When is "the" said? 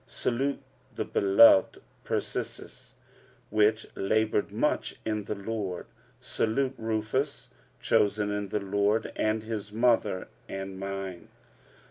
0.95-1.05, 5.25-5.35, 8.49-8.59